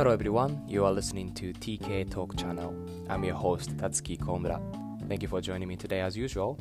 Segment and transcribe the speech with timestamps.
[0.00, 2.74] Hello everyone, you are listening to TK Talk Channel.
[3.10, 4.58] I'm your host, Tatsuki Komura.
[5.06, 6.58] Thank you for joining me today as usual.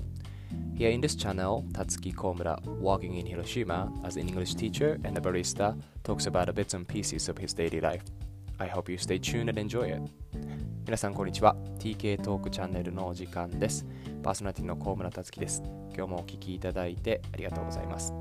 [0.76, 5.22] Here in this channel, Tatsuki Komura, working in Hiroshima as an English teacher and a
[5.22, 8.04] barista, talks about the bits and pieces of his daily life.
[8.60, 10.02] I hope you stay tuned and enjoy it.
[10.86, 11.56] 皆さんこんにちは。
[11.80, 13.86] TK トークチャンネルのお時間です。
[14.22, 15.64] パーソナリティの高村達樹です。
[15.96, 18.14] 今日もお聞きいただいてありがとうございます。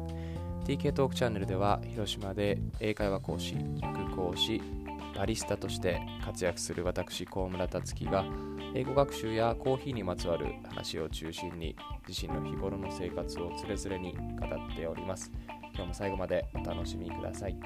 [0.64, 4.60] TK トークチャンネルでは広島で英会話講師、塾講師、
[5.18, 8.24] バリスタとして活躍する私高村達樹が
[8.72, 11.74] 英語学習やコーヒーにまつわる話を中心に
[12.06, 15.32] 自身の日頃の生活をつれづれに語っております。
[15.74, 17.56] 今日も最後までお楽しみください。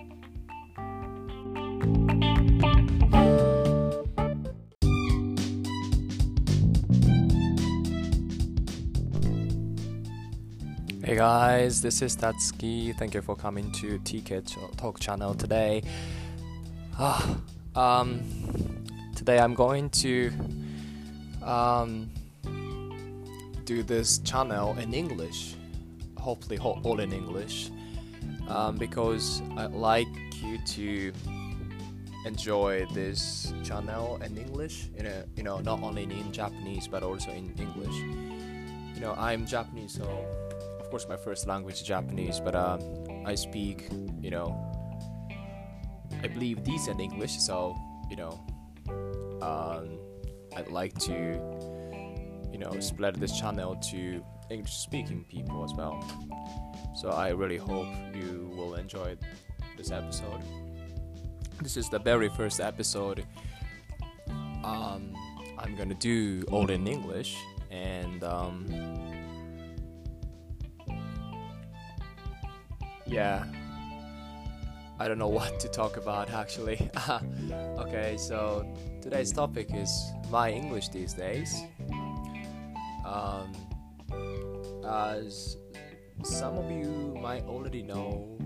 [11.05, 12.95] Hey guys, this is Tatsuki.
[12.97, 14.43] Thank you for coming to TK
[14.79, 15.83] Talk channel today.
[16.99, 17.39] Ah,
[17.75, 18.21] um,
[19.17, 20.31] today I'm going to
[21.43, 22.11] um,
[23.65, 25.55] do this channel in English.
[26.19, 27.71] Hopefully, ho- all in English,
[28.47, 30.07] um, because I'd like
[30.43, 31.13] you to
[32.27, 34.91] enjoy this channel in English.
[34.97, 37.97] In a, you know, not only in Japanese but also in English.
[38.95, 40.05] You know, I'm Japanese, so
[40.79, 42.81] of course my first language is Japanese, but um,
[43.25, 43.89] I speak,
[44.21, 44.72] you know,
[46.23, 47.77] I believe decent English, so
[48.09, 48.41] you know,
[49.43, 49.99] um,
[50.57, 51.13] I'd like to,
[52.53, 56.05] you know, spread this channel to English-speaking people as well.
[56.95, 59.17] So I really hope you will enjoy
[59.77, 60.43] this episode.
[61.63, 63.25] This is the very first episode.
[64.63, 65.17] Um,
[65.59, 67.37] I'm gonna do all in English,
[67.71, 68.67] and um,
[73.07, 73.45] yeah
[74.99, 76.91] i don't know what to talk about actually.
[77.79, 78.65] Okay so
[79.01, 79.91] today's topic is
[80.31, 81.63] my english these days.
[83.05, 83.53] Um,
[84.89, 85.57] as
[86.23, 88.39] some of you might already know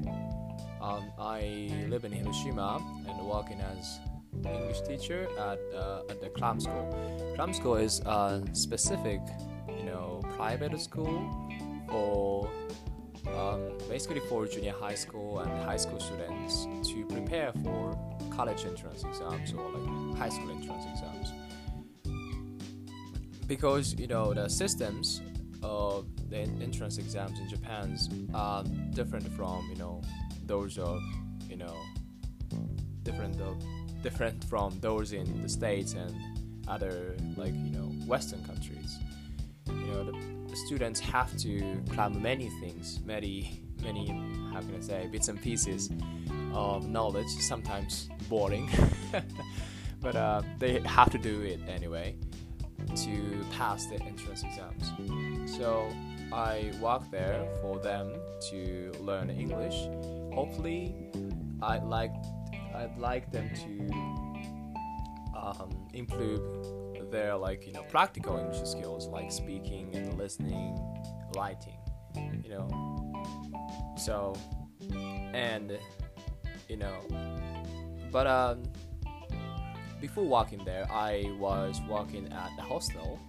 [0.80, 1.40] um, i
[1.88, 4.00] live in hiroshima and working as
[4.44, 6.86] english teacher at, uh, at the cram school.
[7.34, 9.20] Cram school is a specific
[9.68, 11.30] you know private school
[11.88, 12.50] for
[13.34, 17.98] um, basically for junior high school and high school students to prepare for
[18.30, 21.32] college entrance exams or like high school entrance exams.
[23.46, 25.22] Because you know the systems
[25.62, 27.96] of the entrance exams in Japan
[28.34, 30.02] are different from you know
[30.44, 31.00] those of
[31.48, 31.76] you know
[33.02, 33.56] different of
[34.02, 36.14] different from those in the states and
[36.68, 38.98] other like you know western countries.
[39.68, 44.06] You know the students have to cram many things many many
[44.52, 45.90] how can i say bits and pieces
[46.56, 48.68] of knowledge sometimes boring.
[50.00, 52.16] But uh, they have to do it anyway
[52.94, 54.92] to pass the entrance exams.
[55.58, 55.88] So
[56.32, 58.12] i work there for them
[58.50, 59.76] to learn english.
[60.34, 60.94] Hopefully
[61.62, 62.12] i'd like
[62.74, 63.70] i'd like them to
[65.38, 66.42] um, improve
[67.10, 70.78] their like you know practical English skills like speaking and listening,
[71.34, 71.78] writing,
[72.42, 73.12] you know.
[73.96, 74.34] So
[75.32, 75.78] and
[76.68, 76.96] you know,
[78.10, 78.62] but um,
[80.00, 83.20] before walking there, I was walking at the hostel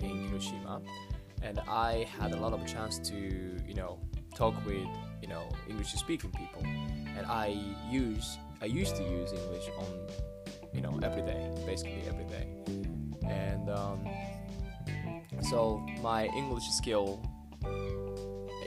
[0.00, 0.82] in Hiroshima,
[1.42, 3.98] and I had a lot of chance to you know
[4.34, 4.86] talk with
[5.22, 7.56] you know English speaking people, and I
[7.90, 9.86] use I used to use English on
[10.72, 12.75] you know every day, basically every day
[13.28, 14.08] and um,
[15.42, 17.20] so my English skill,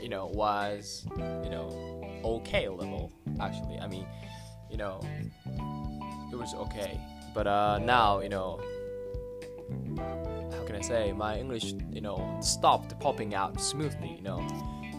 [0.02, 3.78] you know, was you know okay level actually.
[3.78, 4.06] I mean,
[4.70, 5.00] you know,
[6.32, 7.00] it was okay,
[7.34, 8.60] but uh, now you know,
[10.52, 14.14] how can I say my English, you know, stopped popping out smoothly.
[14.16, 14.46] You know,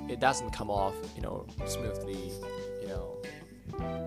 [0.10, 2.32] it doesn't come off, you know, smoothly,
[2.82, 3.22] you know,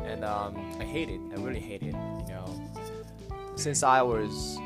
[0.05, 1.21] and um, I hate it.
[1.33, 1.95] I really hate it.
[1.95, 2.73] You know,
[3.57, 4.59] since I was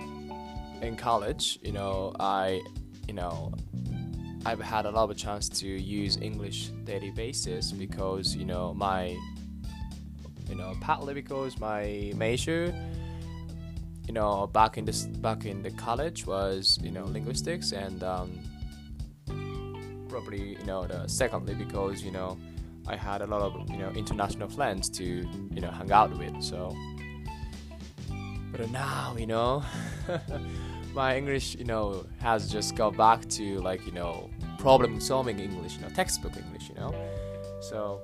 [0.83, 2.63] in college, you know, I,
[3.07, 3.53] you know,
[4.47, 9.17] I've had a lot of chance to use English daily basis because you know my,
[10.49, 12.73] you know, partly because my major,
[14.07, 18.39] you know, back in this back in the college was you know linguistics and um,
[20.09, 22.39] probably you know the secondly because you know
[22.87, 26.43] I had a lot of you know international friends to you know hang out with
[26.43, 26.75] so.
[28.53, 29.63] But now, you know,
[30.95, 35.77] my English, you know, has just got back to like, you know, problem solving English,
[35.77, 36.95] you know, textbook English, you know.
[37.61, 38.01] So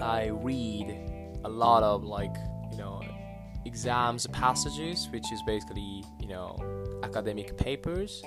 [0.00, 0.96] I read
[1.44, 2.34] a lot of like,
[2.70, 3.02] you know,
[3.66, 6.56] exams passages, which is basically you know
[7.02, 8.22] academic papers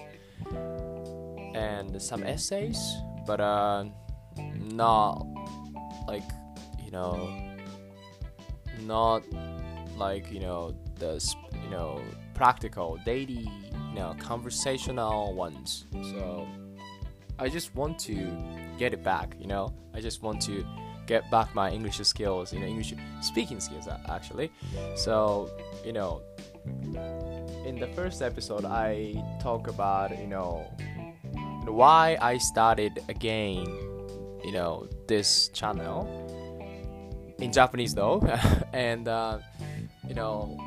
[1.55, 2.79] and some essays,
[3.25, 3.85] but uh,
[4.37, 5.25] not
[6.07, 6.29] like
[6.83, 7.15] you know
[8.81, 9.23] not
[9.99, 11.13] like you know the
[11.63, 12.01] you know
[12.33, 13.47] practical daily
[13.89, 15.85] you know conversational ones.
[15.93, 16.47] So
[17.37, 18.15] i just want to
[18.77, 19.73] get it back you know?
[19.93, 20.65] I just want to
[21.07, 24.51] get back my english skills you know english speaking skills actually.
[24.95, 25.49] So
[25.85, 26.21] you know
[27.65, 30.65] in the first episode i talk about you know
[31.65, 33.65] why i started again
[34.43, 36.07] you know this channel.
[37.39, 38.21] In japanese though.
[38.73, 39.39] And uh,
[40.19, 40.57] know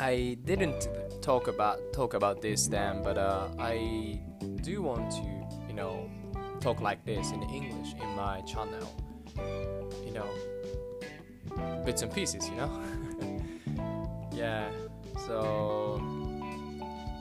[0.00, 0.88] I didn't
[1.20, 4.18] talk about talk about this then, but uh, I
[4.62, 5.28] do want to,
[5.68, 6.08] you know,
[6.58, 8.88] talk like this in English in my channel.
[10.06, 10.30] You know,
[11.84, 12.72] bits and pieces, you know.
[14.32, 14.70] yeah.
[15.26, 16.00] So,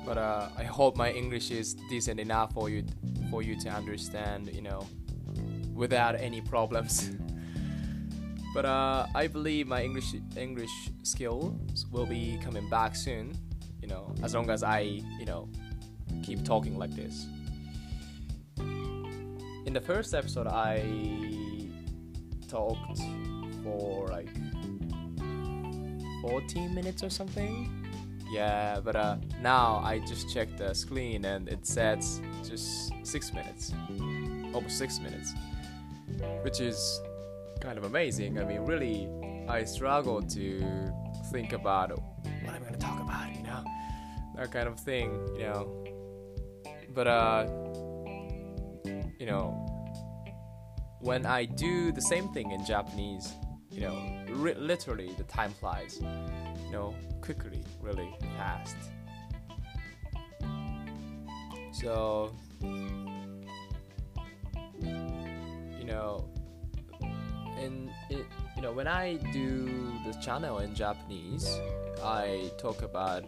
[0.05, 2.85] but uh, I hope my English is decent enough for you
[3.29, 4.87] for you to understand, you know,
[5.73, 7.11] without any problems.
[8.53, 13.33] But uh, I believe my English English skills will be coming back soon.
[13.81, 14.79] You know, as long as I
[15.19, 15.47] you know
[16.23, 17.27] keep talking like this.
[19.65, 20.81] In the first episode, I
[22.47, 22.99] talked
[23.63, 24.29] for like
[26.21, 27.69] 14 minutes or something.
[28.31, 33.73] Yeah, but uh, now I just checked the screen and it says just six minutes,
[34.53, 35.33] almost six minutes,
[36.43, 37.01] which is
[37.59, 38.39] kind of amazing.
[38.39, 39.09] I mean, really,
[39.47, 40.91] I struggle to
[41.31, 43.63] think about what I'm going to talk about, you know,
[44.35, 45.85] that kind of thing, you know.
[46.93, 47.45] But, uh,
[49.19, 49.53] you know,
[51.01, 53.33] when I do the same thing in Japanese,
[53.71, 53.97] you know,
[54.29, 58.75] literally the time flies, you know, quickly, really fast.
[61.71, 62.35] So,
[65.79, 66.29] you know,
[67.59, 68.25] in it,
[68.55, 69.65] you know when I do
[70.05, 71.47] the channel in Japanese,
[72.03, 73.23] I talk about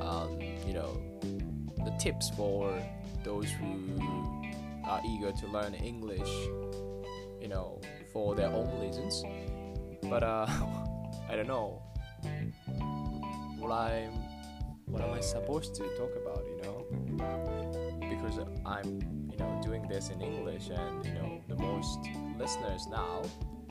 [0.00, 1.00] um, you know
[1.84, 2.72] the tips for
[3.24, 4.00] those who
[4.84, 6.30] are eager to learn English,
[7.40, 7.80] you know,
[8.12, 9.24] for their own reasons.
[10.02, 10.46] But uh,
[11.28, 11.82] I don't know
[13.58, 14.12] what I'm
[14.86, 16.86] what am I supposed to talk about, you know?
[18.08, 19.13] Because I'm
[19.74, 21.98] doing this in English and you know the most
[22.38, 23.22] listeners now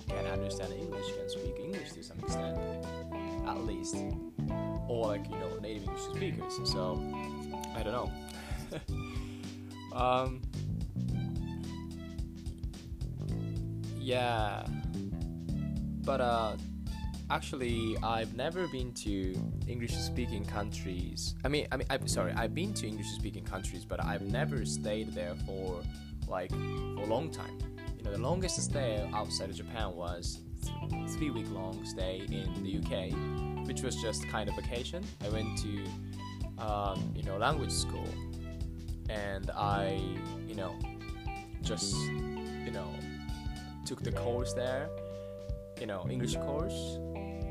[0.09, 2.57] can understand English, can speak English to some extent,
[3.47, 3.95] at least,
[4.89, 6.59] or like you know native English speakers.
[6.65, 6.99] So
[7.73, 8.11] I don't know.
[9.97, 10.41] um,
[13.97, 14.65] yeah,
[16.03, 16.57] but uh,
[17.29, 19.35] actually, I've never been to
[19.67, 21.35] English-speaking countries.
[21.43, 25.13] I mean, I mean, I'm sorry, I've been to English-speaking countries, but I've never stayed
[25.13, 25.81] there for
[26.27, 27.57] like for a long time
[28.03, 32.63] you know, the longest stay outside of Japan was th- three week long stay in
[32.63, 35.03] the UK, which was just kind of vacation.
[35.23, 38.07] I went to, um, you know, language school,
[39.09, 40.01] and I,
[40.47, 40.77] you know,
[41.61, 42.93] just, you know,
[43.85, 44.89] took the course there,
[45.79, 46.97] you know, English course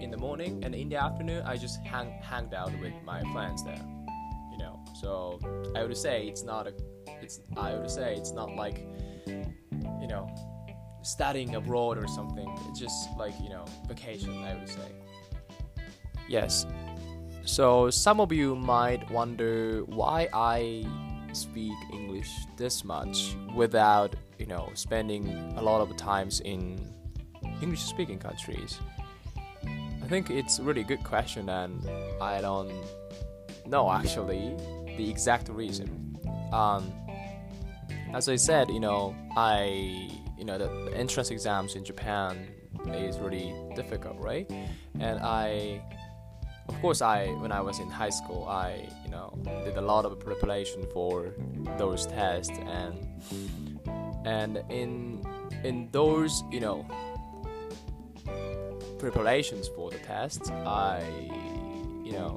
[0.02, 3.64] in the morning, and in the afternoon I just hang hanged out with my friends
[3.64, 3.85] there,
[4.52, 4.82] you know.
[5.00, 5.38] So
[5.76, 6.75] I would say it's not a,
[7.21, 8.87] it's I would say it's not like
[10.02, 10.28] you know,
[11.02, 12.49] studying abroad or something.
[12.68, 14.88] It's just like, you know, vacation, I would say.
[16.28, 16.66] Yes.
[17.44, 20.85] So some of you might wonder why I
[21.32, 26.78] speak English this much without, you know, spending a lot of times in
[27.61, 28.78] English speaking countries.
[30.12, 31.88] I think it's a really good question and
[32.21, 32.71] I don't
[33.64, 34.54] know actually
[34.99, 36.19] the exact reason.
[36.52, 36.92] Um,
[38.12, 42.47] as I said, you know, I you know the, the entrance exams in Japan
[42.88, 44.47] is really difficult, right?
[45.00, 45.81] And I
[46.69, 50.04] of course i when i was in high school i you know did a lot
[50.04, 51.35] of preparation for
[51.76, 52.97] those tests and
[54.25, 55.21] and in
[55.64, 56.87] in those you know
[59.02, 61.02] preparations for the tests i
[62.06, 62.35] you know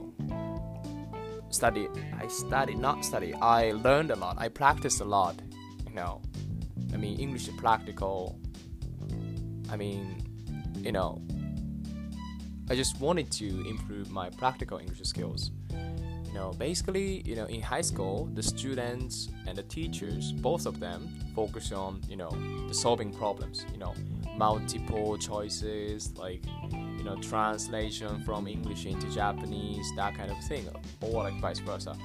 [1.60, 1.88] study
[2.22, 5.36] i studied not study i learned a lot i practiced a lot
[5.96, 6.22] You know,
[6.94, 8.38] I mean, English is practical.
[9.72, 10.04] I mean,
[10.76, 11.22] you know,
[12.70, 15.52] I just wanted to improve my practical English skills.
[16.28, 20.82] You know, basically, you know, in high school, the students and the teachers, both of
[20.82, 22.32] them, focus on, you know,
[22.68, 23.66] the solving problems.
[23.72, 23.94] You know,
[24.38, 30.68] multiple choices, like, you know translation from English into Japanese, that kind of thing,
[31.02, 31.96] or like vice versa.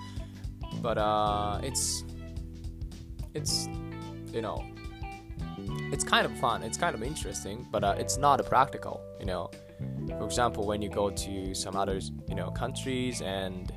[0.82, 2.04] But uh, it's
[3.34, 3.68] it's
[4.32, 4.64] you know
[5.92, 6.62] it's kind of fun.
[6.62, 9.00] It's kind of interesting, but uh, it's not a practical.
[9.18, 9.50] You know,
[10.08, 13.72] for example, when you go to some other you know countries and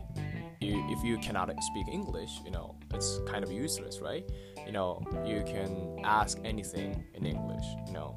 [0.60, 4.29] you, if you cannot speak English, you know, it's kind of useless, right?
[4.65, 7.65] You know, you can ask anything in English.
[7.88, 8.15] You know,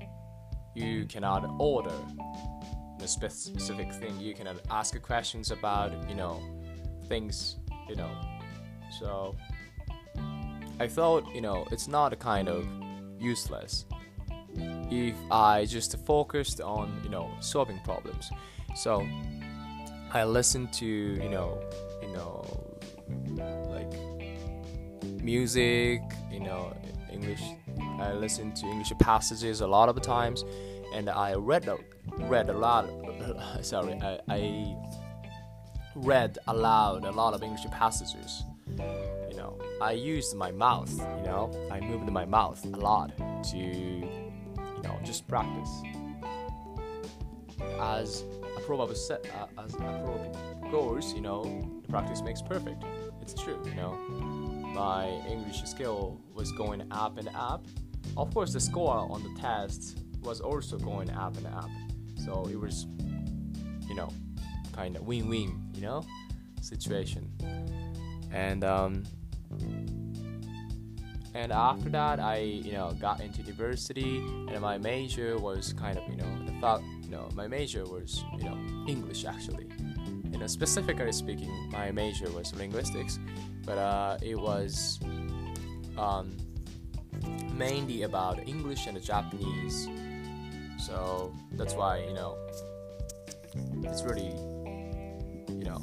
[0.77, 1.95] you cannot order
[3.03, 4.21] a specific thing.
[4.21, 6.41] You cannot ask questions about, you know,
[7.09, 7.57] things,
[7.89, 8.11] you know.
[9.01, 9.37] So
[10.79, 12.67] I thought, you know, it's not a kind of
[13.19, 13.87] useless
[14.91, 18.31] if I just focused on, you know, solving problems.
[18.75, 19.07] So
[20.13, 21.61] I listened to, you know,
[22.03, 22.45] you know,
[23.71, 23.93] like
[25.23, 26.77] music, you know,
[27.11, 27.43] English.
[28.01, 30.45] I listen to English passages a lot of times,
[30.95, 31.79] and I read a,
[32.25, 32.89] read a lot.
[33.63, 34.77] Sorry, I, I
[35.97, 38.45] read aloud a lot of English passages.
[38.79, 40.91] You know, I used my mouth.
[40.91, 43.17] You know, I moved my mouth a lot
[43.51, 45.71] to, you know, just practice.
[47.81, 48.25] As
[48.57, 51.43] a proverb said, uh, as a proverb goes, you know,
[51.89, 52.85] practice makes perfect.
[53.23, 53.61] It's true.
[53.65, 53.93] You know,
[54.75, 57.67] my English skill was going up and up.
[58.17, 61.71] Of course, the score on the test was also going up and up.
[62.25, 62.87] So it was,
[63.89, 64.09] you know,
[64.73, 66.05] kind of win-win, you know,
[66.61, 67.31] situation.
[68.33, 69.05] And um,
[71.35, 76.09] and after that, I you know got into university, and my major was kind of
[76.09, 78.59] you know the thought you know my major was you know
[78.89, 79.69] English actually.
[80.33, 83.19] You know, specifically speaking, my major was linguistics,
[83.65, 84.99] but uh, it was
[85.97, 86.37] um,
[87.57, 89.89] mainly about English and Japanese.
[90.79, 92.37] So that's why you know
[93.83, 94.33] it's really
[95.49, 95.81] you know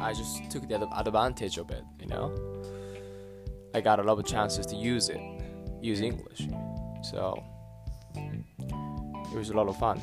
[0.00, 1.84] I just took the advantage of it.
[2.00, 2.34] You know,
[3.74, 5.20] I got a lot of chances to use it,
[5.80, 6.48] use English.
[7.02, 7.42] So
[8.16, 10.00] it was a lot of fun.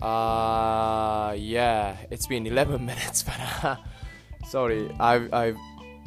[0.00, 3.76] Uh, yeah, it's been 11 minutes, but uh,
[4.48, 5.52] sorry, I've I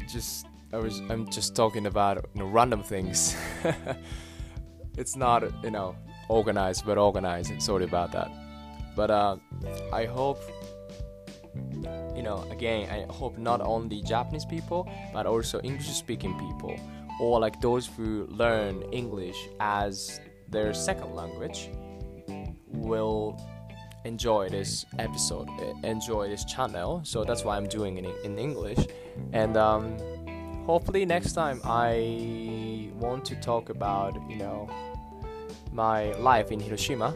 [0.08, 3.36] just I was I'm just talking about you know, random things.
[4.98, 5.96] it's not you know
[6.30, 7.62] organized, but organized.
[7.62, 8.32] Sorry about that.
[8.96, 9.38] But uh,
[9.92, 10.40] I hope
[12.16, 16.76] you know again I hope not only Japanese people but also English-speaking people
[17.20, 20.20] or like those who learn English as
[20.50, 21.70] their second language
[22.68, 23.40] will
[24.06, 25.50] enjoy this episode,
[25.84, 27.02] enjoy this channel.
[27.04, 28.80] So that's why I'm doing it in English.
[29.32, 29.98] And um,
[30.66, 34.70] hopefully next time I want to talk about, you know,
[35.72, 37.14] my life in Hiroshima.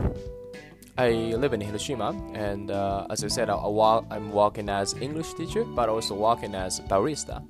[0.99, 4.95] I live in Hiroshima, and uh, as I said, I, I walk, I'm working as
[4.95, 7.45] English teacher, but also working as barista.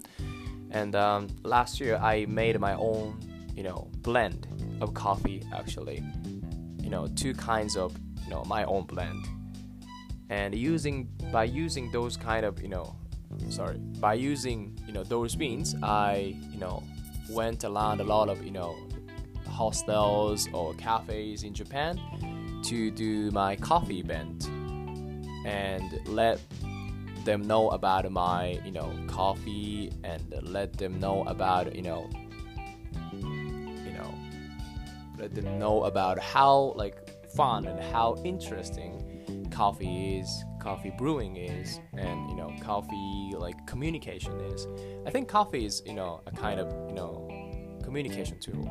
[0.72, 3.18] And um, last year, I made my own,
[3.56, 4.48] you know, blend
[4.82, 5.44] of coffee.
[5.54, 6.04] Actually,
[6.84, 7.96] you know, two kinds of
[8.28, 9.26] you know my own blend
[10.30, 12.96] and using by using those kind of you know
[13.50, 16.84] sorry by using you know those beans i you know
[17.30, 18.76] went around a lot of you know
[19.48, 22.00] hostels or cafes in japan
[22.64, 24.50] to do my coffee event
[25.46, 26.40] and let
[27.24, 32.10] them know about my you know coffee and let them know about you know
[33.14, 34.14] you know
[35.18, 37.07] let them know about how like
[37.38, 44.34] fun and how interesting coffee is, coffee brewing is, and you know, coffee like communication
[44.42, 44.68] is.
[45.06, 47.30] I think coffee is you know a kind of you know
[47.84, 48.66] communication tool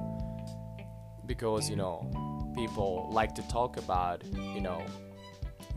[1.26, 2.10] because you know
[2.56, 4.84] people like to talk about you know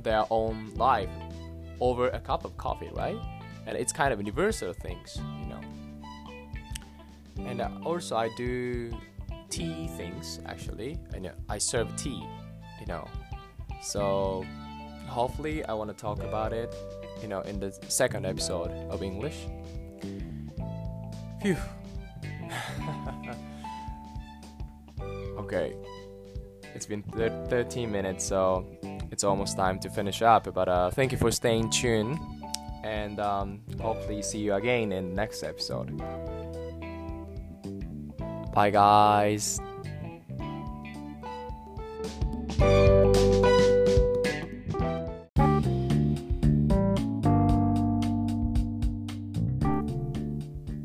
[0.01, 1.11] their own life
[1.79, 3.17] over a cup of coffee, right?
[3.67, 5.61] And it's kind of universal things, you know.
[7.47, 8.91] And uh, also I do
[9.49, 12.27] tea things actually, and uh, I serve tea
[12.79, 13.07] you know.
[13.81, 14.45] So
[15.07, 16.73] hopefully I want to talk about it,
[17.21, 19.47] you know, in the second episode of English.
[21.41, 21.57] Phew.
[25.37, 25.75] okay.
[26.75, 28.65] It's been 13 minutes, so
[29.11, 30.53] it's almost time to finish up.
[30.53, 32.19] But uh, thank you for staying tuned,
[32.83, 35.97] and um, hopefully see you again in the next episode.
[38.53, 39.59] Bye, guys.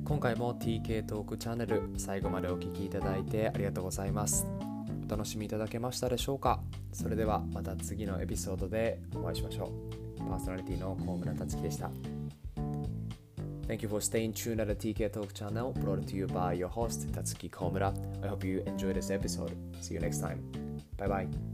[0.04, 4.46] 今回も TK トークチャンネル最後までお聴きいただいてありがとうございます
[5.06, 6.60] お楽しみいただけましたでしょうか
[6.92, 9.72] それではまた次のエピソードでお会いしましょ
[10.16, 11.90] うパーソナリティの河村達樹でした
[13.66, 16.68] Thank you for staying tuned at the TK Talk channel brought to you by your
[16.68, 17.94] host Tatsuki Komura.
[18.22, 19.56] I hope you enjoyed this episode.
[19.80, 20.42] See you next time.
[20.98, 21.53] Bye bye.